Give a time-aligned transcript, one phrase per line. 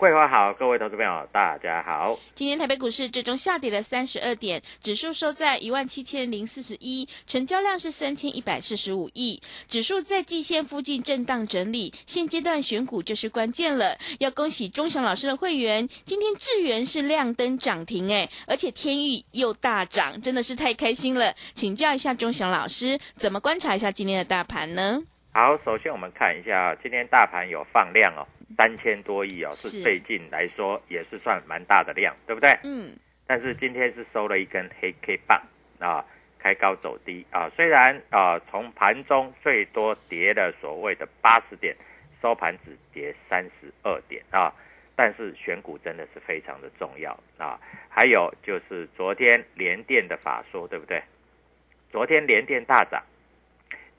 [0.00, 2.18] 桂花好，各位投资朋友大家好。
[2.34, 11.92] 今天台北股市最终下跌了三十二点，指数收在一万七千零四十一，成交量是三千一百四十五亿，指数在季线附近震荡整理。
[12.06, 21.34] 现阶段选股就是关键了，要恭喜钟祥老师的会员，今天智源是亮灯涨停哎，而且天域又大涨，真的是太开心了。
[21.52, 24.98] 请教一下钟祥老师，怎么观察一下今天的大盘呢？
[25.34, 32.58] 好，首先我们看一下今天大盘有放量哦，三千多亿哦，是是最近来说也是算蛮大的量，对不对？
[32.64, 32.96] 嗯，
[33.26, 35.40] 但是今天是收了一根黑 K 棒
[35.78, 36.04] 啊，
[36.38, 37.50] 开高走低啊。
[37.56, 41.76] 虽然啊，从盘中最多跌了所谓的八十点，
[42.20, 44.52] 收盘只跌三十二点啊，
[44.96, 47.58] 但是选股真的是非常的重要啊。
[47.88, 51.02] 还有就是昨天联电的法说，对不对？
[51.90, 53.02] 昨天联电大涨，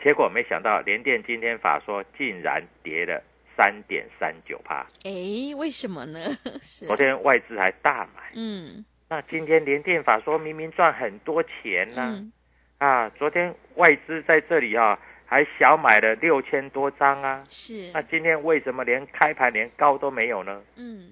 [0.03, 3.21] 结果没想到联电今天法说竟然跌了
[3.61, 6.19] 三点三九趴，哎，为什么呢？
[6.63, 6.87] 是。
[6.87, 8.31] 昨天外资还大买。
[8.33, 8.83] 嗯。
[9.07, 12.31] 那今天联电法说明明赚很多钱呢、嗯。
[12.79, 17.91] 啊，昨天外资在这里啊还小买了六千多张啊，是。
[17.93, 20.59] 那今天为什么连开盘连高都没有呢？
[20.75, 21.11] 嗯。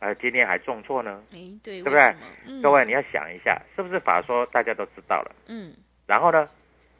[0.00, 1.22] 呃，今天还重挫呢？
[1.32, 2.14] 哎对，对不对？
[2.60, 5.72] 各位你要想一下，是不是法说大家都知道了，嗯。
[6.06, 6.46] 然后呢，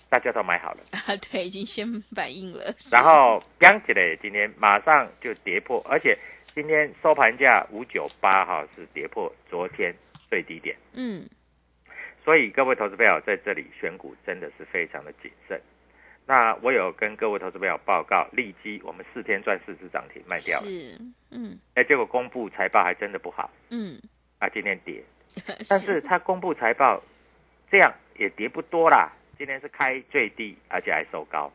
[0.09, 6.17] 大家都买好了， 啊对，已经先反应了， 然后刚起来今天马上就跌破，而且
[6.55, 9.95] 今天收盘价五九八哈是跌破昨天
[10.31, 10.77] 最低点。
[10.95, 11.29] 嗯。
[12.25, 15.59] 所以各位投资朋友在这里选股真的是非常的谨慎。
[16.27, 20.99] 那我有跟各位投资朋友报告，利基我们四天赚四只涨停卖掉了，是
[21.31, 21.59] 嗯。
[21.75, 23.51] 哎，结果公布财报还真的不好。
[23.71, 23.99] 嗯，
[24.39, 25.03] 啊，今天跌，
[25.71, 27.03] 但是他公布财报
[27.71, 31.51] 这样也跌不多啦，今天是开最低，而且还收高，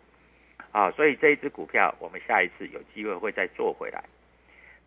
[0.72, 4.02] 啊，所以这一只股票我们下一次有机会会再做回来。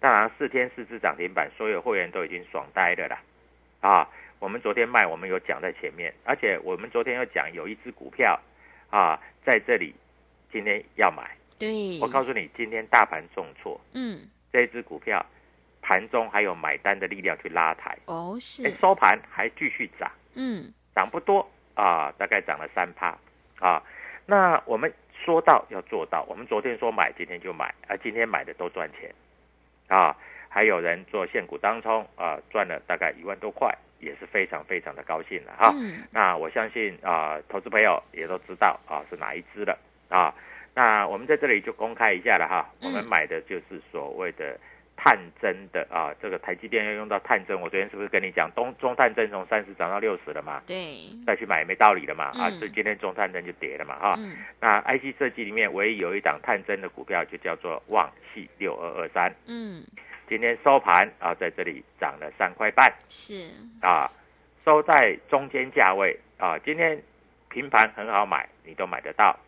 [0.00, 3.22] 当然四天四只涨停板，所有会员都已经爽呆了啦，
[3.80, 4.08] 啊，
[4.38, 8.40] 我们昨天卖，我们有讲在前面，而且我们昨天有讲有一只股票
[8.88, 9.94] 啊在这里，
[10.50, 11.36] 今天要买。
[11.58, 14.20] 对，我告诉你，今天大盘重挫，嗯。
[14.52, 15.24] 这一只股票
[15.82, 18.62] 盘中还有买单的力量去拉抬，哦是。
[18.62, 20.72] 诶收盘还继续涨，嗯。
[20.94, 23.16] 涨不多啊，大概涨了三趴
[23.60, 23.80] 啊。
[24.26, 29.14] 那我们说到要做到，我们昨天说买，今天就买，啊，今天买的都赚钱
[29.86, 30.16] 啊。
[30.48, 35.70] 还有人做现股当冲啊，赚了大概一万多块，也是非常非常的高兴了哈。
[35.74, 39.78] 嗯那我相信啊，投资朋友也都知道啊是哪一支了
[40.08, 40.34] 啊。
[40.74, 44.58] 那我们在这里就公开一下了哈，嗯我们买的就是所谓的
[45.06, 50.60] 探针的啊，这个台积电要用到探针，我昨天是不是跟你讲中中探针从三十涨到六十了嘛？
[50.66, 50.98] 对。
[51.24, 54.16] 再去买也没道理了嘛啊，嗯所以今天中探针就跌了嘛哈。
[54.18, 54.36] 嗯。
[54.60, 59.84] 那 IC 设计里面唯一有一档探针的股票就叫做旺系六二二三，嗯。
[60.28, 62.92] 今天收盘啊在这里涨了三块半。
[63.08, 63.48] 是。
[63.80, 64.10] 啊，
[64.64, 67.00] 收在中间价位啊，今天
[67.48, 69.38] 平盘很好买，你都买得到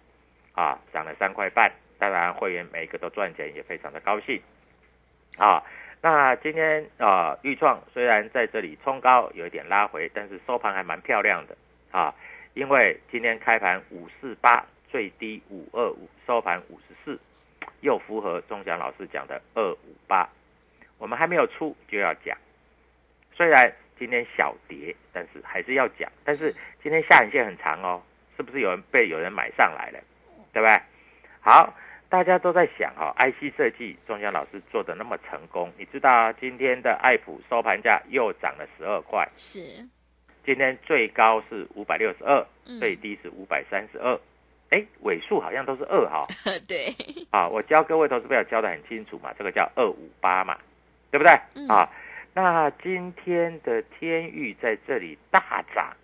[0.53, 1.69] 啊，涨了三块半，
[1.99, 4.41] 当然会员每一个都赚钱，也非常的高兴
[5.39, 5.63] 啊。
[6.01, 11.57] 那今天啊，豫创虽然在这里冲高有一点拉回，但是收盘还蛮漂亮的
[11.91, 12.15] 啊。
[12.55, 17.19] 因为今天开盘五四八，最低五二五，收盘五十四，
[17.81, 20.29] 又符合钟祥老师讲的二五八。
[20.99, 22.39] 我们还没有出就要讲，
[23.35, 26.09] 虽然今天小跌，但是还是要讲。
[26.25, 28.01] 但是今天下影线很长哦，
[28.37, 29.99] 是不是有人被有人买上来了？
[30.53, 30.81] 对不对？
[31.41, 31.75] 好。
[32.11, 39.61] 大家都在想哈，IC 设计，钟祥老师做的那么成功，你知道今天的爱普收盘价又涨了十二块，是，
[40.43, 42.47] 今天最高是五百六十二，
[42.81, 44.19] 最低是五百三十二，
[44.71, 46.27] 哎，尾数好像都是二哈，
[46.67, 46.95] 对，
[47.31, 50.57] 啊，我教各位投资朋友教的很清楚嘛，这个叫二五八嘛，
[51.11, 51.33] 对不对？
[51.69, 51.87] 啊，
[52.33, 55.95] 那今天的天域在这里大涨，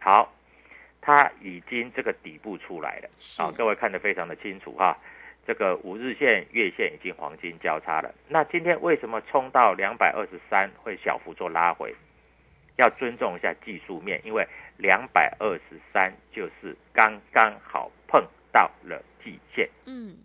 [0.00, 0.32] 好，
[1.02, 3.08] 它已经这个底部出来了，
[3.44, 4.96] 啊，各位看得非常的清楚哈。
[5.46, 8.14] 这个五日线、月线已经黄金交叉了。
[8.28, 11.94] 那今天为什么冲到两百二十三会小幅做拉回？
[12.76, 14.44] 要尊重一下技术面，因为
[14.78, 19.68] 两百二十三就是刚刚好碰到了季线。
[19.86, 20.16] 嗯，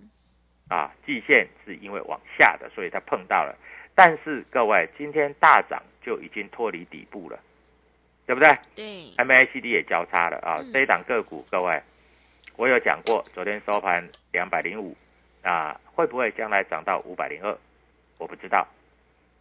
[0.68, 3.56] 啊，季线是因为往下的，所以它碰到了。
[3.94, 7.40] 但是各位，今天大涨就已经脱离底部了，
[8.26, 8.58] 对不对？
[8.74, 8.86] 对
[9.18, 10.64] ，MACD 也交叉了啊。
[10.74, 11.80] 这一档个股，各位，
[12.56, 14.98] 我有讲过，昨天收盘两百零五。
[15.42, 17.58] 啊，会不会将来涨到五百零二？
[18.18, 18.68] 我不知道。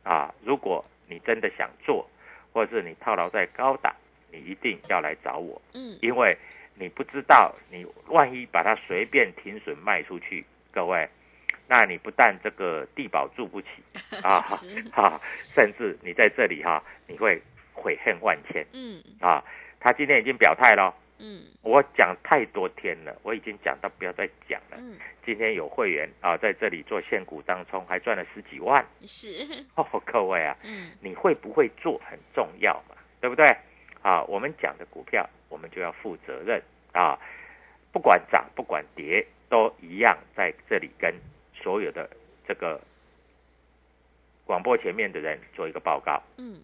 [0.04, 2.08] 啊，如果你真的想做，
[2.52, 3.94] 或者是你套牢在高档，
[4.30, 5.60] 你一定要来找我。
[5.74, 6.36] 嗯，因为
[6.74, 11.06] 你不知道，你万一把它随便停损卖出去，各位，
[11.66, 13.68] 那你不但这个地保住不起
[14.22, 14.40] 啊，
[14.92, 15.20] 哈，
[15.54, 17.42] 甚至你在这里哈，你会
[17.74, 18.64] 悔恨万千。
[18.72, 19.44] 嗯，啊，
[19.80, 20.94] 他今天已经表态了。
[21.18, 24.76] 嗯，我讲太多天了，我已经讲到不要再讲了。
[24.78, 28.84] 嗯，今天有会员啊，在这里做现股当中还赚了十几万。
[29.00, 33.56] 是 哦，各位啊，嗯，你会不会做很重要嘛，对不对？
[34.02, 36.62] 啊，我们讲的股票，我们就要负责任
[36.92, 37.18] 啊，
[37.92, 41.12] 不管涨不管跌，都一样在这里跟
[41.52, 42.08] 所有的
[42.46, 42.80] 这个
[44.46, 46.22] 广播前面的人做一个报告。
[46.36, 46.62] 嗯，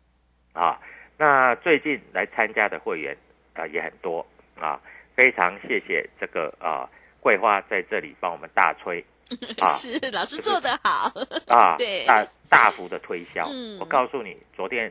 [0.53, 0.81] 啊，
[1.19, 3.17] 那最近来参加的会员
[3.55, 4.25] 啊也很多。
[4.65, 4.81] 啊，
[5.15, 6.89] 非常谢谢这个啊，
[7.21, 9.05] 桂花在这里帮我们大吹，
[9.61, 11.13] 啊，是老师做的好
[11.47, 13.47] 啊， 对，大大幅的推销。
[13.79, 14.91] 我告诉你，昨天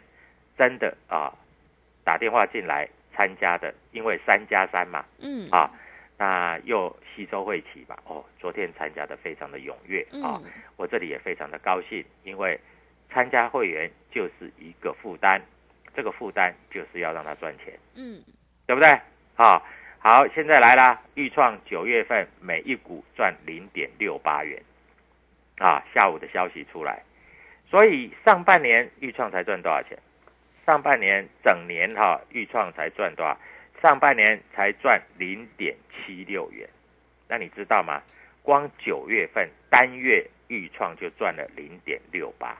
[0.55, 1.33] 真的啊，
[2.03, 5.71] 打电话进来参加的，因为三加三嘛，嗯，啊，
[6.19, 10.39] 那又吸收会起吧，哦，昨天参加的非常的踊跃啊，
[10.77, 12.59] 我这里也非常的高兴，因为
[13.11, 15.41] 参加会员就是一个负担，
[15.95, 18.21] 这个负担就是要让他赚钱，嗯，
[18.67, 18.99] 对不对？
[19.35, 19.65] 好，
[19.97, 21.01] 好，现在来啦！
[21.15, 24.61] 预创九月份每一股赚零点六八元，
[25.57, 27.01] 啊，下午的消息出来，
[27.67, 29.97] 所以上半年预创才赚多少钱？
[30.67, 33.35] 上半年整年哈，预创才赚多少？
[33.81, 36.69] 上半年才赚零点七六元，
[37.27, 38.03] 那你知道吗？
[38.43, 42.55] 光九月份单月预创就赚了零点六八，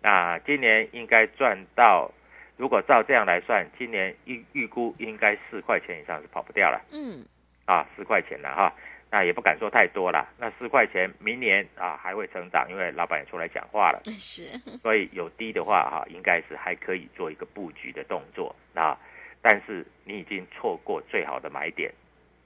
[0.00, 2.10] 那今年应该赚到。
[2.56, 6.80] 如果照这样来算，今年预预估应该四块钱以上是跑不掉了。
[6.90, 7.24] 嗯，
[7.66, 8.72] 啊，四块钱了哈，
[9.10, 10.26] 那也不敢说太多了。
[10.38, 14.00] 那四块钱明年啊还会成长，因为老板也出来讲话了。
[14.10, 18.98] 是，所以有低的话哈，应该是还可以做一个布局的动作啊。
[19.42, 21.92] 但是你已经错过最好的买点，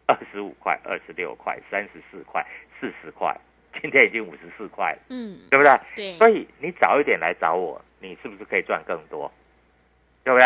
[0.07, 2.45] 二十五块、二十六块、三十四块、
[2.81, 3.35] 四十块，
[3.81, 4.99] 今天已经五十四块了。
[5.09, 5.79] 嗯，对不对？
[5.95, 6.15] 对。
[6.15, 9.33] 所以你早一点来找我，你是不是可以赚更多？
[10.25, 10.45] 对不对？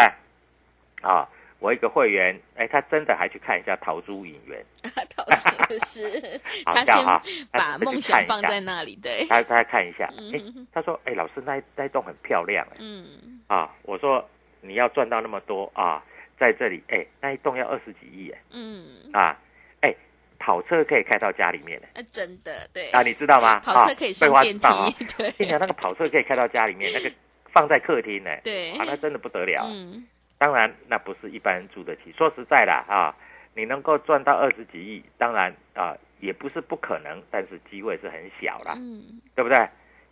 [1.02, 1.28] 啊，
[1.58, 4.64] 我一个会员，哎，他真的还去看一下桃珠影园。
[5.16, 7.04] 桃珠是， 他先
[7.50, 9.26] 把梦想放在那里，对。
[9.28, 10.40] 他他看一下，哎，
[10.72, 14.26] 他说，哎，老师那那栋很漂亮，哎，嗯，啊，我说
[14.60, 16.02] 你要赚到那么多啊，
[16.38, 19.36] 在这里，哎，那一栋要二十几亿，哎，嗯，啊，
[19.80, 19.94] 哎，
[20.38, 22.90] 跑车可以开到家里面，哎，真的，对。
[22.90, 23.60] 啊，你知道吗？
[23.60, 25.34] 跑车可以上电梯，对。
[25.38, 27.10] 你讲那个跑车可以开到家里面，那个。
[27.54, 29.64] 放在客厅呢，对，啊，那真的不得了。
[29.70, 30.04] 嗯，
[30.38, 32.12] 当然那不是一般人住得起。
[32.12, 33.14] 说实在的啊，
[33.54, 39.68] 你能够赚到二十几亿，当然啊也不是不可能，但是机会是很小啦，嗯，对不对？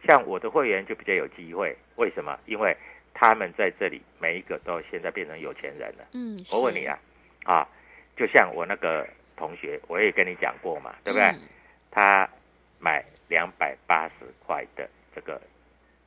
[0.06, 2.38] 像我的会员就比较有机会，为什么？
[2.46, 2.76] 因为
[3.12, 6.04] 他们在这里每一个都现在变成有钱人了。
[6.12, 6.96] 嗯，我问你啊，
[7.44, 7.68] 啊，
[8.16, 9.04] 就像我那个
[9.36, 11.34] 同学，我也跟你讲过嘛，对不对？
[11.90, 12.28] 他
[12.78, 15.40] 买两百八十块的这个。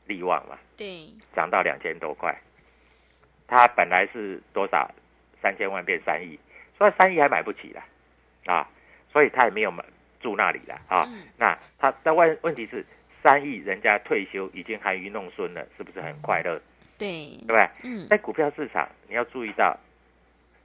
[0.06, 2.36] 利旺嘛，对，涨到两千多块，
[3.48, 4.90] 他本来是多少？
[5.42, 6.40] 三千万变三亿，
[6.76, 7.84] 所以三亿还买不起了，
[8.48, 8.68] 啊，
[9.12, 9.86] 所以他也没有买
[10.20, 11.08] 住那里了啊。
[11.38, 12.84] 那他的问问题是
[13.22, 16.60] 三亿人家退休已经含饴弄孙了，是不是很快乐？
[16.98, 17.38] 对。
[17.38, 17.70] 对，不对？
[17.84, 18.08] 嗯。
[18.10, 19.78] 在股票市场，你要注意到，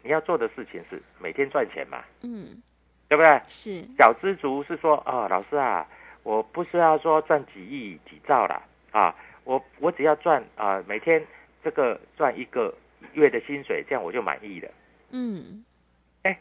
[0.02, 2.62] 你要做的事情是每天赚钱嘛，嗯，
[3.06, 3.42] 对不对？
[3.46, 5.86] 是，小知足是说，哦，老师啊，
[6.22, 11.24] 我不是要说赚几亿几兆了，啊，我我只要赚啊、每天
[11.62, 12.74] 这个赚一个
[13.14, 14.70] 月的薪水，这样我就满意了。
[15.10, 15.64] 嗯
[16.22, 16.38] 哎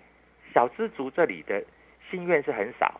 [0.53, 1.63] 小知足这里的
[2.09, 2.99] 心愿是很少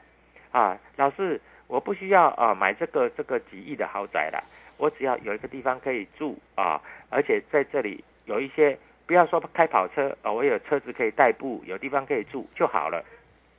[0.52, 4.44] 啊，老师，我不需要啊买这个这个几亿的豪宅了，
[4.78, 13.04] 我只要有一个地方可以住啊，而且在这里有一些，不要说开跑车啊，我有车子可以代步，有地方可以住就好了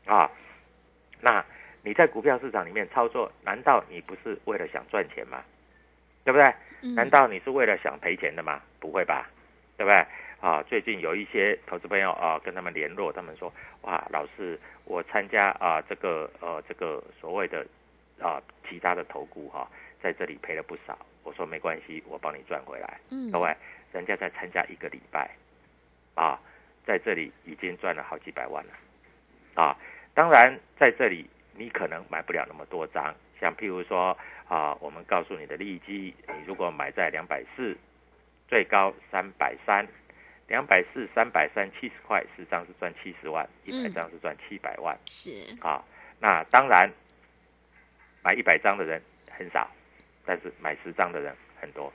[0.07, 0.31] 啊。
[1.21, 1.45] 那
[1.83, 5.43] 你在股票市场里面操作，难道你不是为了想赚钱吗？
[6.25, 6.53] 对不对？
[6.83, 8.61] 嗯，难道你是为了想赔钱的吗？
[8.79, 9.29] 不会吧，
[9.77, 10.07] 对不对？
[10.41, 17.67] 啊，最近有一些投资朋友啊，跟他们联络，他们说，哇，老师，我参加啊这个呃这个所谓的
[18.19, 19.69] 啊其他的投顾哈、
[20.03, 20.99] 在这里赔了不少。
[21.23, 22.99] 我说没关系，我帮你赚回来。
[23.11, 23.55] 嗯各位，
[23.93, 25.31] 人家在参加一个礼拜，
[26.15, 26.41] 啊，
[26.87, 28.73] 在这里已经赚了好几百万了，
[29.63, 29.77] 啊，
[30.15, 34.17] 当然在这里你可能买不了那么多张，像譬如说
[34.49, 37.77] 啊，我们告诉你的利基，你如果买在两百四，
[38.49, 39.87] 最高三百三，
[40.49, 44.99] 两百四三百三七十块，十张是赚七十万，一百嗯张是赚七百万。
[45.07, 45.83] 是，啊，
[46.19, 46.91] 那当然，
[48.23, 49.71] 买一百张的人很少，
[50.27, 51.93] 但是买十张的人很多，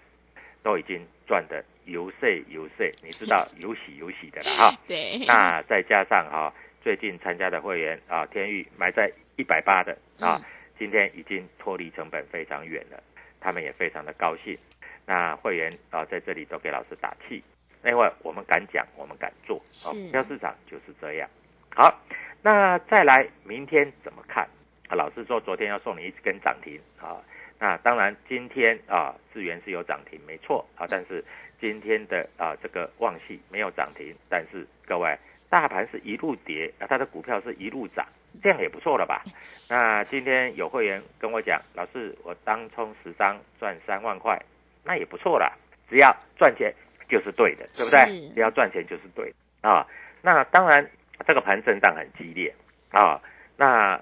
[0.63, 4.79] 都已经赚的油碎油碎，你知道 有喜有喜的了哈。
[4.87, 10.41] 对，那再加上哈、最近参加的会员啊，天域买在一百八的啊，
[10.77, 13.01] 今天已经脱离成本非常远了，
[13.39, 14.57] 他们也非常的高兴。
[15.05, 17.43] 那会员啊，在这里都给老师打气，
[17.83, 21.29] 另外我们敢讲，我们敢做，股票市场就是这样。
[21.69, 22.01] 好，
[22.41, 24.47] 那再来明天怎么看？
[24.87, 27.21] 啊，老师说昨天要送你一根涨停啊，
[27.59, 31.23] 那当然今天啊，智源是有涨停，没错啊，但是
[31.59, 35.17] 今天的啊这个旺系没有涨停，但是各位
[35.49, 38.05] 大盘是一路跌，啊，它的股票是一路涨，
[38.41, 39.23] 这样也不错了吧？
[39.69, 44.39] 那今天有会员跟我讲，老师我当冲十张赚三万块，
[44.83, 45.51] 那也不错啦，
[45.89, 46.73] 只要赚钱
[47.09, 48.29] 就是对的，对不对？
[48.33, 49.85] 只要赚钱就是对的啊。
[50.21, 50.87] 那当然，
[51.27, 52.53] 这个盘震荡很激烈
[52.91, 53.21] 啊，
[53.57, 53.99] 那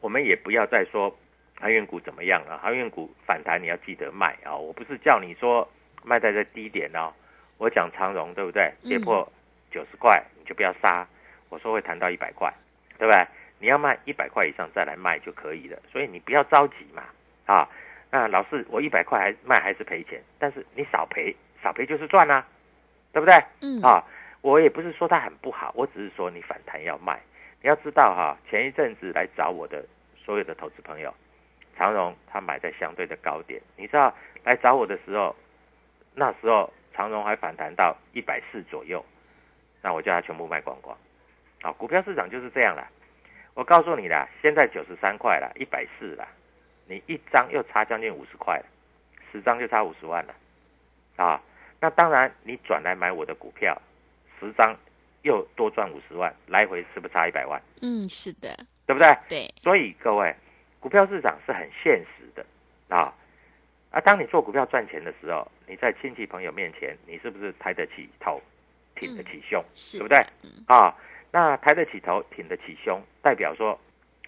[0.00, 1.16] 我们也不要再说
[1.58, 4.54] 航运股怎么样了，航运股反弹你要记得卖啊！
[4.54, 5.68] 我不是叫你说
[6.04, 7.12] 卖在这低点哦，
[7.58, 8.72] 我讲长荣对不对？
[8.82, 9.26] 嗯跌破
[9.70, 11.06] 九十块你就不要杀，
[11.48, 12.52] 我说会谈到一百块，
[12.98, 13.26] 对不对？
[13.64, 17.02] 你要卖一百块以上再来卖就可以了，所以你不要着急嘛
[17.46, 17.66] 啊！
[18.10, 22.46] 那老师我一百块还卖还是赔钱，但是你少赔少赔就是赚啊，
[23.10, 23.42] 对不对？
[23.62, 24.04] 嗯，啊，
[24.42, 27.18] 我也不是说它很不好，我只是说你反弹要卖。
[27.62, 29.82] 你要知道哈，前一阵子来找我的
[30.14, 31.14] 所有的投资朋友，
[31.74, 35.34] 长荣他买在相对的高点，你知道来找我的时候，
[36.14, 39.02] 那时候长荣还反弹到一百四左右，
[39.80, 40.94] 那我叫他全部卖光光。
[41.62, 42.86] 啊，股票市场就是这样啦。
[43.54, 46.26] 我告诉你啦，现在九十三块了，一百四了，
[46.86, 48.66] 你一张又差将近五十块了，
[49.30, 50.34] 十张就差五十万了，
[51.16, 51.40] 啊，
[51.80, 53.80] 那当然你转来买我的股票，
[54.40, 54.76] 十张
[55.22, 57.60] 又多赚五十万，来回是不是差一百万？
[57.80, 58.56] 嗯，是的，
[58.86, 59.16] 对不对？
[59.28, 60.34] 对，所以各位，
[60.80, 62.44] 股票市场是很现实的
[62.88, 63.14] 啊。
[63.90, 68.42] 啊，当你做股票赚钱的时候，你在亲戚朋友面前，你是不是抬得起头，
[68.96, 70.50] 挺得起胸，是对不对嗯？
[70.66, 70.92] 啊，
[71.34, 73.76] 那抬得起头，挺得起胸，代表说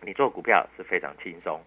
[0.03, 1.61] 你做股票是非常轻松。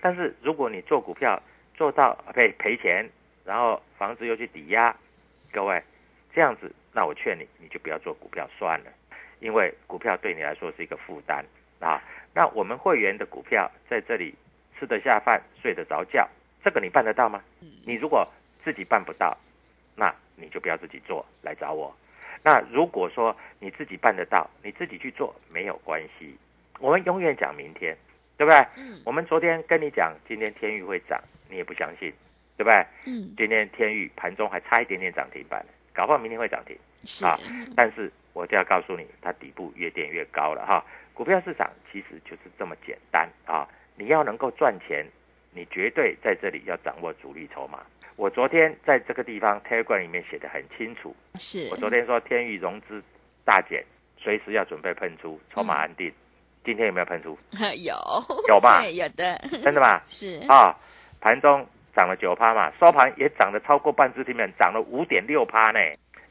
[0.00, 1.40] 但是如果你做股票
[1.76, 3.08] 做到赔赔钱，
[3.44, 4.92] 然后房子又去抵押，
[5.52, 5.80] 各位
[6.34, 8.90] 这样子，那我劝你，你就不要做股票算了，
[9.38, 11.44] 因为股票对你来说是一个负担
[11.78, 12.02] 啊。
[12.34, 14.34] 那我们会员的股票在这里
[14.76, 16.28] 吃得下饭、睡得着觉，
[16.64, 17.40] 这个你办得到吗？
[17.86, 19.38] 你如果自己办不到，
[19.94, 21.96] 那你就不要自己做，来找我。
[22.42, 26.36] 那如果说你自己办得到，你自己去做没有关系。
[26.80, 27.96] 我们永远讲明天，
[28.36, 28.58] 对不对？
[28.76, 32.12] 嗯我们昨天跟你讲今天天域会涨，你也不相信，
[32.56, 32.86] 对不对？
[33.06, 36.76] 嗯，今天天域盘中还差一点点涨停板，搞不好明天会涨停。
[37.04, 37.38] 是，啊
[37.76, 40.84] 但是我就要告诉你，它底部越垫越高了哈。
[41.14, 43.68] 股票市场其实就是这么简单啊！
[43.96, 45.06] 你要能够赚钱，
[45.54, 47.80] 你绝对在这里要掌握主力筹码。
[48.16, 53.02] 我昨天在这个地方 Telegram 里面写的很清楚，是，我昨天说天域融资
[53.44, 53.84] 大减，
[54.18, 56.12] 随时要准备喷出，筹码安定。
[56.64, 57.36] 今天有没有喷出？
[57.84, 57.94] 有
[58.48, 60.00] 有吧 有的，真的吗？
[60.06, 60.76] 是，啊，
[61.20, 61.66] 盘中
[61.96, 65.78] 涨了九趴嘛，收盘也涨了超过半只停板，涨了五点六趴呢。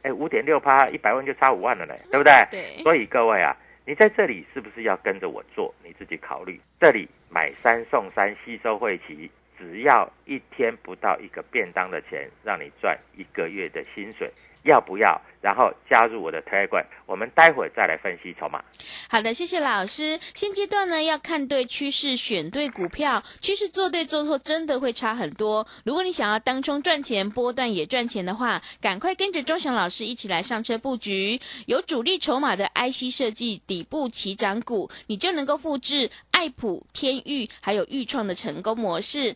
[0.04, 2.34] 哎，五点六趴，一百万就差五万了呢，对不对？
[2.50, 5.74] 对，所以各位啊，你在这里是不是要跟着我做？
[5.84, 6.62] 你自己考虑。
[6.80, 14.32] 这里买三送三，吸收会期，只要一天不到一个便当的钱，让你赚一个月的薪水，
[14.64, 15.22] 要不要？
[15.42, 18.64] 然后加入我的推官我们待会再来分析筹码。
[19.10, 20.20] 好的，谢谢老师。
[20.36, 25.66] 现阶段呢，要看对趋势，选对股票，趋势做对做错，真的会差很多。
[25.84, 39.36] 如果你想要当冲赚钱，波段也赚钱的话，赶快跟着钟祥老师一起来上车布局，有主力筹码的 IC 设计底部起涨股，你就能够复制爱普、天域还有豫创的成功模式。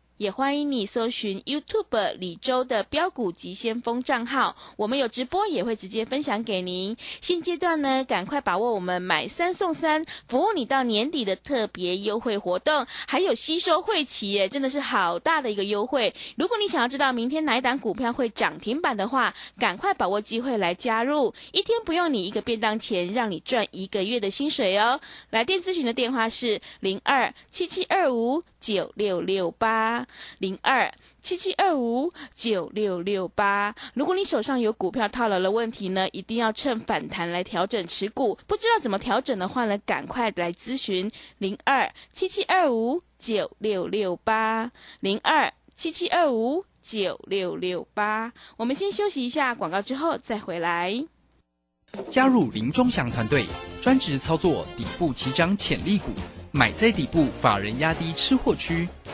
[0.21, 6.95] 也欢迎你搜寻 YouTube 李周的标股急先锋账号，我们有直播也会直接分享给您。
[7.21, 16.13] 现阶段呢，赶快把握我们买三送三，服务你到年底的特别优惠活动，还有吸收会期耶，真的是好大的一个优惠。
[16.35, 25.01] 如果你想要知道明天哪一档股票会涨停板的话，赶快把握机会来加入，一天不用你一个便当钱，让你赚一个月的薪水哦。
[25.31, 30.05] 来电咨询的电话是零二七七二五九六六八。
[30.39, 30.91] 零二
[31.21, 33.73] 七七二五九六六八。
[33.93, 38.37] 如果你手上有股票套牢的问题呢，一定要趁反弹来调整持股。
[38.47, 48.33] 不知道怎么调整的话呢，赶快来咨询零二七七二五九六六八零二七七二五九六六八。
[48.57, 51.05] 我们先休息一下广告，之后再回来。
[52.09, 53.45] 加入林中祥团队，
[53.81, 56.11] 专职操作底部起涨潜力股。
[56.53, 58.87] 买在底部，法人压低吃货区，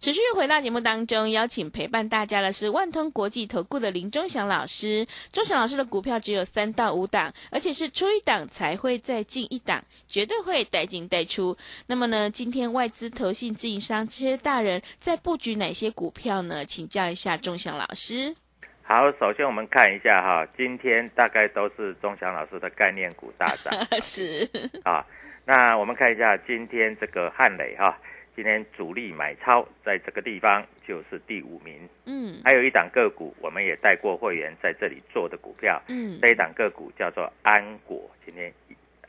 [0.00, 5.06] 持续回到节目当中，邀请陪伴大家的是万通国际投顾的林忠祥老师。
[5.30, 11.54] 忠祥老师的股票只有三到五档，而且是出一档才会再进一档，绝对会带进带出。
[11.86, 16.64] 那么呢，今天外资、投信、自营商这些大人在布局哪些股票呢？
[16.64, 18.34] 请教一下忠祥老师。
[18.82, 23.70] 好，首先我们看一下哈，今天大概都是忠祥老师的概念股大涨。
[24.00, 24.48] 是
[24.82, 25.04] 啊，
[25.44, 27.98] 那我们看一下今天这个汉磊哈。
[28.34, 38.52] 今天主力买超在这个地方就是第五名，嗯，还有一档个股我们也带过会员在这里做的股票，嗯，这一档个股叫做安果，今天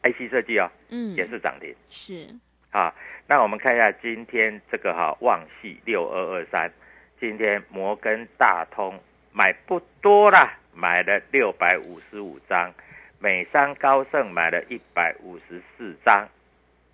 [0.03, 2.27] IC 设计哦，嗯，也是涨停，是。
[2.71, 2.93] 啊，
[3.27, 6.71] 那我们看一下今天这个哈旺系六二二三，
[7.19, 8.99] 今天摩根大通
[9.31, 12.73] 买不多啦，买了六百五十五张，
[13.19, 16.27] 美商高盛买了一百五十四张，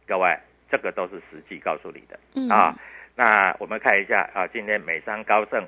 [0.05, 0.37] 各位。
[0.69, 2.75] 这个都是实际告诉你的啊。
[3.15, 5.65] 那我们看一下啊，今天美商高盛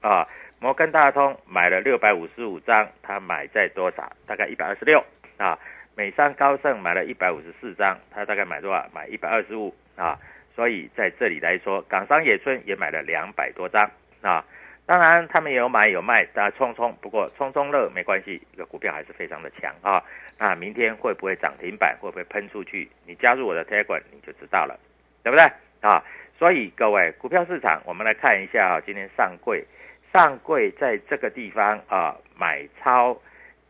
[0.00, 0.26] 啊，
[0.58, 4.12] 摩根大通买了六百五十五张，他买在多少？
[4.26, 5.04] 大概一百二十六
[5.36, 5.58] 啊。
[5.96, 8.88] 美商高盛买了一百五十四张，他大概买多少？
[8.94, 10.18] 买一百二十五啊。
[10.54, 14.44] 所以在这里来说，港商野村也买了两百多张啊。
[14.86, 16.92] 当然他们也有买有卖，大家冲冲。
[17.00, 20.02] 不过冲冲乐没关系，一个股票还是非常的强啊。
[20.36, 21.96] 那明天会不会涨停板？
[22.00, 22.90] 会不会喷出去？
[23.06, 24.78] 你加入我的 Telegram 你就知道了，
[25.22, 25.44] 对不对
[25.80, 26.02] 啊？
[26.38, 29.64] 所以各位，股票市场我们来看一下啊，今天上柜，
[30.12, 33.16] 上柜在这个地方啊，买超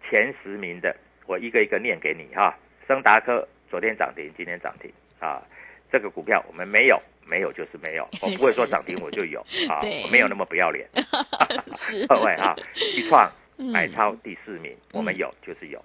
[0.09, 0.97] 前十名的，
[1.27, 2.57] 我一个一个念给你哈。
[2.87, 5.43] 升达科昨天涨停，今天涨停啊，
[5.91, 9.41] 这个股票我们没有，没有就是没有，我 不会说涨停我就有
[9.71, 10.89] 啊，我没有那么不要脸。
[11.73, 12.57] 是各位啊，
[12.97, 15.83] 一创买超第四名，我们有就是有。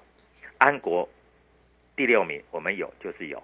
[0.58, 1.08] 安国
[1.96, 3.38] 第六名，我们有就是有；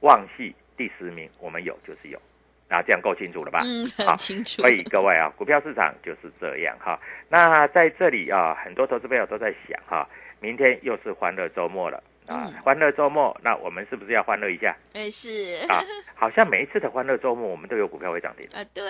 [0.00, 2.20] 旺系第十名，我们有就是有。
[2.68, 3.62] 那这样够清楚了吧？
[3.64, 4.62] 嗯，很清楚。
[4.62, 7.00] 所以各位啊，股票市场就是这样哈。
[7.28, 10.08] 那在这里啊，很多投资朋友都在想哈，
[10.40, 12.52] 明天又是欢乐周末了啊！
[12.64, 14.76] 欢乐周末，那我们是不是要欢乐一下？
[14.94, 15.82] 哎，是啊，
[16.14, 18.64] 好像每一次的欢乐周末，我们都有股票会涨停啊。
[18.72, 18.84] 对，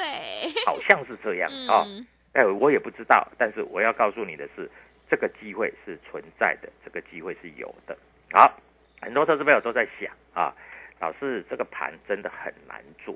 [0.66, 1.87] 好像是这样啊。
[2.35, 4.70] 哎，我也不知道，但是我要告诉你的是。
[5.12, 7.98] 这个机会是存在的，这个机会是有的。
[8.31, 8.57] 好，
[9.00, 10.55] 很多投资朋友都在想啊，
[11.00, 13.12] 老师这个盘真的很难做。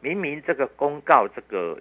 [0.00, 1.78] 明明这个公告，这个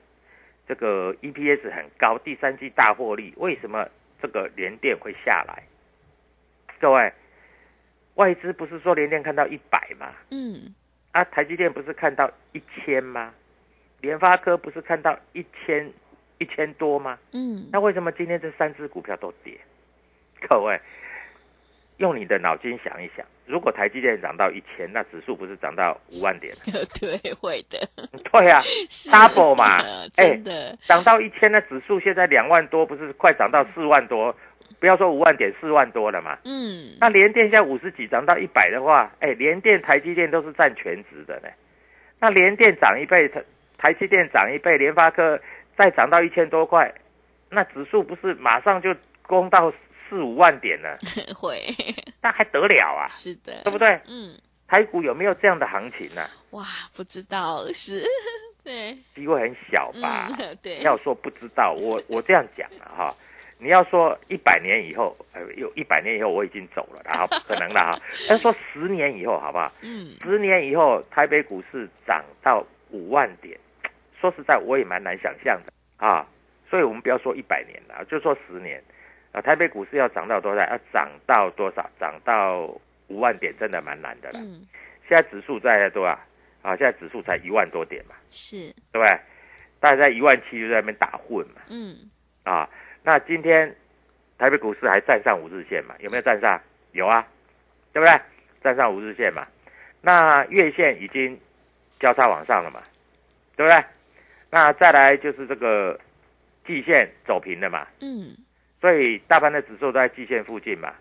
[0.67, 3.87] 这个 EPS 很高，第三季大获利，为什么
[4.21, 5.63] 这个连电会下来？
[6.81, 7.13] 各位，
[8.17, 10.13] 外资不是说联电看到一百吗？
[10.29, 10.75] 嗯。
[11.13, 13.33] 啊，台积电不是看到一千吗？
[14.01, 15.91] 联发科不是看到一千？
[16.39, 17.17] 一千多吗？
[17.31, 19.59] 嗯，那为什么今天这三只股票都跌？
[20.47, 20.79] 各位，
[21.97, 26.53] 用你的脑筋想一想，如果台积电涨到一千，那指数不是涨到五万点？
[26.99, 27.79] 对，会的，
[28.31, 29.81] 对啊，double 嘛，
[30.17, 30.39] 哎
[30.87, 34.35] 涨到一千，那指数现在两万多，不是快涨到四万多？
[34.79, 36.37] 不要说五万点，四万多了嘛。
[36.43, 41.47] 嗯，那联电现在五十几涨到一百的话，哎，联电、台积电都是占全值的呢。
[42.19, 43.43] 那联电涨一倍，台
[43.77, 45.39] 台积电涨一倍，联发科
[45.75, 46.93] 再涨到一千多块，
[47.49, 49.73] 那指数不是马上就攻到
[50.09, 50.89] 四五万点呢？
[51.35, 51.73] 会，
[52.21, 53.07] 那还得了啊？
[53.07, 53.99] 是的，对不对？
[54.07, 56.63] 嗯，台股有没有这样的行情呢、哇，
[56.95, 58.03] 不知道是，
[58.63, 60.29] 对，机会很小吧？
[60.39, 63.13] 嗯，对，要说不知道，我我这样讲了哈。
[63.59, 67.99] 你要说一百年以后，呃，有一百年以后我已经走了，然后不可能了哈。
[68.29, 69.71] 要说十年以后好不好？
[69.81, 73.59] 嗯，十年以后台北股市涨到五万点，
[74.21, 76.27] 说实在我也蛮难想象的啊。
[76.69, 78.83] 所以我们不要说一百年了，就说十年
[79.37, 80.61] 啊，台北股市要涨到多少？
[80.61, 81.87] 要涨到多少？
[81.99, 82.63] 涨到
[83.07, 84.39] 五万点，真的蛮难的了。
[84.39, 84.65] 嗯，
[85.07, 86.19] 现在指数在多少？
[86.63, 89.19] 啊，现在指数才一万多点嘛，是，对不对？
[89.79, 91.61] 大概在一万七就在那边打混嘛。
[91.69, 91.95] 嗯，
[92.43, 92.67] 啊，
[93.03, 93.73] 那今天
[94.39, 95.93] 台北股市还站上五日线嘛？
[95.99, 96.59] 有没有站上？
[96.93, 97.25] 有啊，
[97.93, 98.19] 对不对？
[98.63, 99.45] 站上五日线嘛。
[100.01, 101.39] 那月线已经
[101.99, 102.81] 交叉往上了嘛，
[103.55, 103.85] 对不对？
[104.49, 105.99] 那再来就是这个
[106.65, 108.35] 季线走平了嘛，嗯，
[108.79, 110.93] 所以大盘的指数都在季线附近嘛。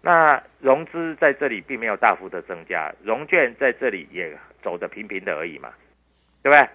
[0.00, 5.72] 那融资在这里并没有大幅的增加，融券在这里也走得平平的而已嘛，
[6.42, 6.68] 对不对？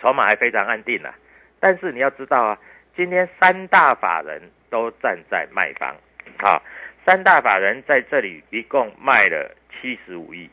[0.00, 1.14] 筹码还非常安定啊。
[1.58, 2.58] 但是你要知道啊，
[2.96, 5.94] 今天三大法人都站在卖方，
[6.38, 6.62] 啊，
[7.04, 10.48] 三大法人在这里一共卖了七十五亿，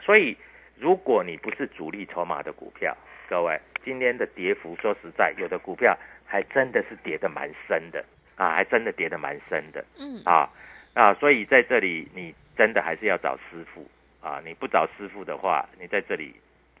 [0.00, 0.36] 所以
[0.78, 2.96] 如果你不是主力筹码的股票，
[3.28, 8.02] 各位今天的跌幅，说实在，有的股票还真的是跌得蛮深的
[8.36, 10.48] 啊，还真的跌得蛮深的，嗯，啊
[10.94, 13.88] 啊，所以在这里你真的还是要找师傅
[14.20, 16.34] 啊，你不找师傅的话，你在这里，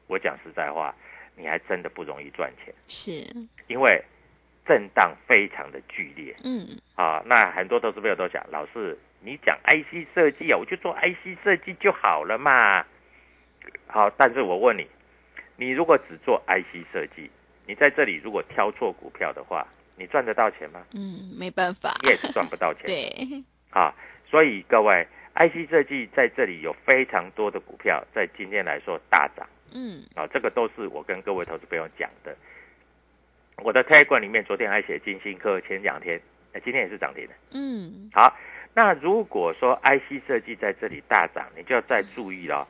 [0.06, 0.94] 我讲实在话，
[1.36, 3.24] 你还真的不容易赚钱，是，
[3.68, 4.02] 因为
[4.66, 7.22] 震荡非常的剧烈嗯，啊。
[7.26, 12.84] 那很多投资朋友都讲，老师你讲 IC 设计啊，我就做 IC 设计就好了嘛。
[13.86, 14.86] 好，但是我问你，
[15.56, 17.30] 你如果只做 IC 设计，
[17.66, 20.84] 你在这里如果挑错股票的话，你赚得到钱吗？
[20.94, 22.84] 嗯，没办法，你也是赚不到钱。
[22.86, 23.94] 对，啊，
[24.28, 29.46] 所以各位，IC 设计在这里有非常多的股票在今天来说大涨。
[29.74, 32.36] 嗯，啊，这个都是我跟各位投资朋友讲的。
[33.58, 36.20] 我的 Telegram 里面昨天还写金星科，前两天，
[36.52, 37.32] 哎，今天也是涨停的。
[37.52, 38.36] 嗯，好，
[38.74, 42.66] 那如果说 IC 设计在这里大涨，你就要再注意了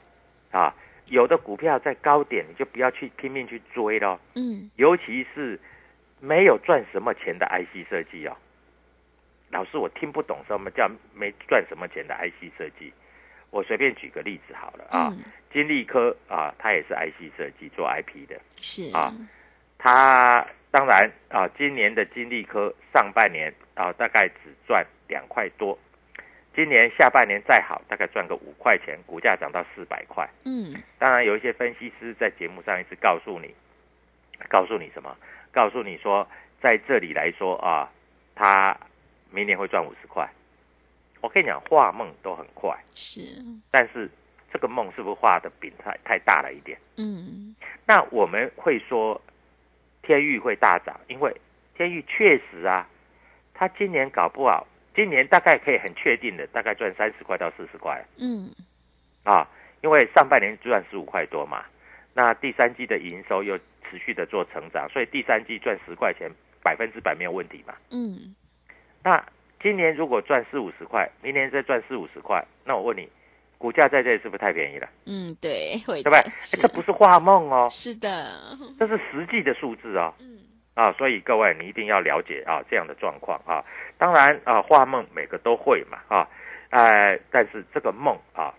[0.51, 0.75] 啊，
[1.07, 5.59] 有的股票在高点，你就不要去拼命去追咯，嗯，尤其是
[6.25, 8.37] 没有赚什么钱的 IC 设计哦。
[9.51, 12.93] 老师，我听不懂什么叫没赚什么钱的 IC 设计。
[13.51, 19.13] 我随便举个例子好了啊，嗯金利科啊，它也是 IC 设计做 IP 的，是，啊
[19.77, 25.79] 它当然啊，今年的金利科上半年啊大概只赚两块多，
[26.55, 30.27] 今年下半年再好，大概赚个五块钱，股价涨到四百块。
[30.45, 33.55] 嗯，当然有一些分析师在节目上一直告诉你，
[34.49, 35.15] 告诉你什么？
[35.53, 36.27] 告诉你说，
[36.61, 37.89] 在这里来说啊，
[38.35, 38.77] 他
[39.31, 40.29] 明年会赚五十块。
[41.21, 43.21] 我跟你讲，画梦都很快，是，
[43.71, 44.11] 但是
[44.53, 46.77] 这个梦是不是画的饼太太大了一点？
[46.97, 47.55] 嗯，
[47.87, 49.21] 那我们会说
[50.03, 51.33] 天域会大涨，因为
[51.77, 52.89] 天域确实啊，
[53.55, 58.05] 他今年搞不好，今年大概可以很确定的，大概赚三十块到四十块。
[58.17, 58.51] 嗯，
[59.23, 59.49] 啊，
[59.83, 61.65] 因为上半年赚十五块多嘛，
[62.15, 66.31] 那第三季的营收又持续的做成长，所以第三季赚十块钱，
[66.63, 67.75] 百分之百没有问题嘛。
[67.91, 68.35] 嗯，
[69.03, 69.25] 那
[69.63, 73.09] 今年如果赚四五十块，明年再赚四五十块，那我问你，
[73.59, 74.89] 股价在这里是不是太便宜了？
[75.07, 76.23] 嗯，对，对不对？
[76.41, 78.33] 这不是画梦哦，是的，
[78.79, 80.13] 这是实际的数字哦。
[80.21, 80.41] 嗯，
[80.75, 83.65] 啊，所以各位你一定要了解啊这样的状况啊。
[83.99, 86.29] 当然啊，画梦每个都会嘛啊，
[86.71, 88.53] 呃，但是这个梦啊，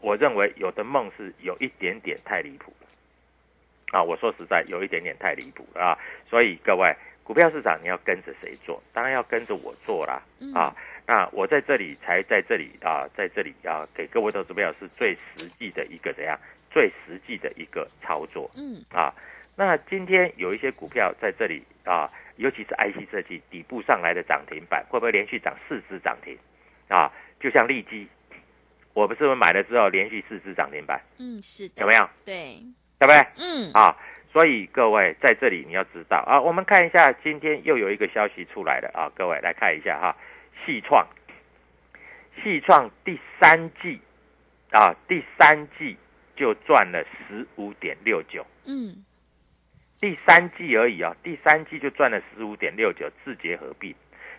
[0.00, 2.86] 我认为有的梦是有一点点太离谱了
[3.90, 4.02] 啊。
[4.02, 5.98] 我说实在，有一点点太离谱了啊。
[6.28, 8.82] 所以各位，股票市场你要跟着谁做？
[8.92, 10.74] 当然要跟着我做啦嗯啊。
[11.06, 16.38] 那我在这里才在这里啊，在这里啊，给各位投资朋友是最实际的一个怎样？
[16.70, 18.50] 最实际的一个操作。
[18.54, 19.12] 嗯，啊。
[19.56, 26.38] 那今天有一些股票在这里啊，尤其是 IC 设计底部上来的涨停板，会不会连续涨四只涨停？
[26.88, 28.08] 啊，就像利基，
[28.94, 32.08] 我不是买了之后连续四只涨停板，嗯，是的，有没有？
[32.24, 32.62] 对，
[33.00, 33.26] 对不对？
[33.38, 33.96] 嗯，啊，
[34.30, 40.16] 所以各位在这里你要知道啊，我们看一下今天又有一个消息出来了啊，各位来看一下哈，
[40.64, 41.06] 细创，
[42.42, 43.98] 细创第三季
[44.70, 45.96] 啊，第三季
[46.36, 49.02] 就赚了十五点六九，嗯，
[49.98, 53.94] 第三季而已啊，第三季就赚了十五点六九，字节合并，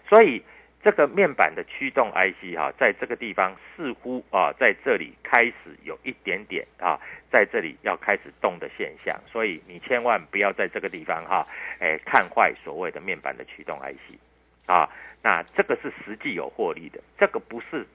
[0.07, 0.43] 所以
[0.83, 6.99] 这个面板的驱动 IC 哈、在这个地方似乎啊，在这里开始有一点点啊，
[7.31, 11.47] 在这里要开始动的现象，所以你千万不要在这个地方哈、
[11.79, 14.17] 哎，看坏所谓的面板的驱动 IC
[14.65, 14.89] 啊，
[15.21, 17.85] 那这个是实际有获利的，这个不是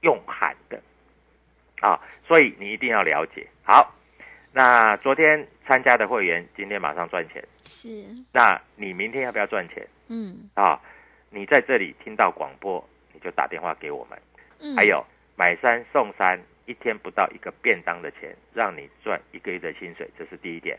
[0.00, 0.80] 用喊的。
[1.80, 3.46] 啊，所以你一定要了解。
[3.62, 3.94] 好，
[4.52, 9.86] 那昨天参加的会员今天马上赚钱，是，那你明天要不要赚钱？
[10.08, 10.50] 嗯。
[10.52, 10.78] 啊？
[11.30, 14.18] 你在这里听到广播，你就打电话给我们。
[14.60, 15.04] 嗯，还有
[15.36, 20.78] 买三送三，一天不到一个便当的钱，让你赚一个月的薪水，这是第一点。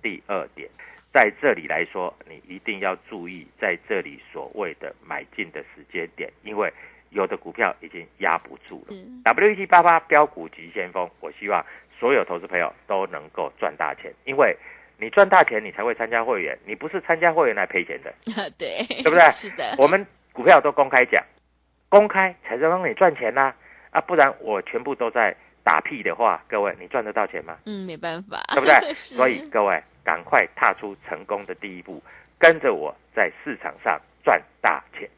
[0.00, 0.68] 第二点，
[1.12, 6.72] 在这里来说，你一定要注意在这里所谓的买进的时间点，因为
[7.10, 8.94] 有的股票已经压不住了。
[8.94, 11.64] 是 W E 七八八标股急先锋，我希望
[11.98, 14.56] 所有投资朋友都能够赚大钱，因为
[15.00, 18.12] 你赚大钱，你才会参加会员，你不是参加会员来赔钱的。
[18.58, 21.24] 对，对不对 是的，我们股票都公开讲，
[21.88, 23.54] 公开才能让你赚钱呐、
[23.90, 27.56] 啊，不然我全部都在打屁的话，各位你赚得到钱吗？
[27.66, 28.74] 嗯，没办法，对不对？
[28.94, 32.02] 所以各位赶快踏出成功的第一步，
[32.38, 35.08] 跟着我在市场上赚大钱。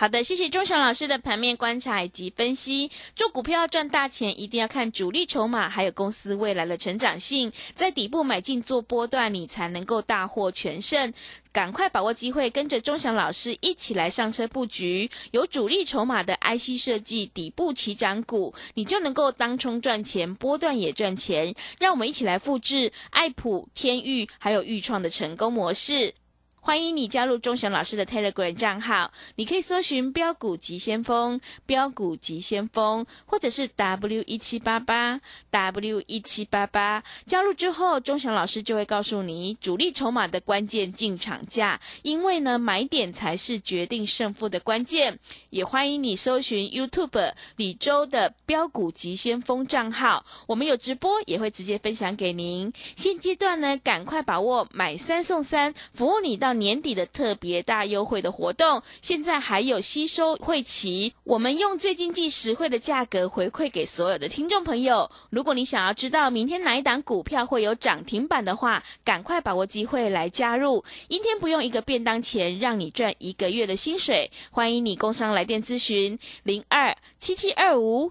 [0.00, 2.90] 好的，谢谢钟祥老师的盘面观察以及分析。
[3.14, 11.12] 做股票赚大钱，一定要看主力筹码，还有公司未来的成长性，在底部买进做波段，你才能够大获全胜。
[11.52, 21.54] 赶快把握机会，跟着钟祥老师一起来上车布局有主力筹码的 IC 设计底部起涨股，你就能够当冲赚钱，波段也赚钱。
[21.78, 26.14] 让我们一起来复制爱普、天域还有豫创的成功模式。
[26.62, 35.18] 欢迎你加入钟祥老师的 Telegram 账号，你可以搜寻“标股急先锋”、“标股急先锋”，或者是 W 一七八八
[35.50, 37.02] W 一七八八。
[37.24, 45.18] 加入之后，钟祥老师就会告诉你主力筹码的关键进场价，因为呢，买点才是决定胜负的关键。
[45.48, 52.70] 也欢迎你搜寻 YouTube 李周的“标股急先锋”账号，我们有直播，也会直接分享给您。
[52.96, 58.82] 现阶段呢，赶快把握买三送三，服务你到年底的特别大优惠的活动。
[59.02, 65.10] 现在还有吸收会期，我们用最经济实惠的价格回馈给所有的听众朋友。
[65.30, 74.30] 如果你想要知道明天哪一档股票会有涨停板的话，赶快把握机会来加入，一天不用一个便当钱，让你赚一个月的薪水。
[74.50, 78.10] 欢迎你工商来电咨询零二七七二五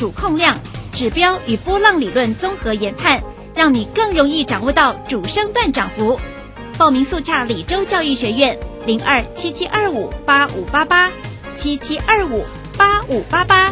[0.00, 0.58] 主控量、
[0.94, 3.22] 指标与波浪理论综合研判，
[3.54, 6.18] 让你更容易掌握到主升段涨幅。
[6.78, 11.10] 报名速洽李州教育学院零二七七二五八五八八
[11.54, 12.42] 七七二五
[12.78, 13.70] 八五八八。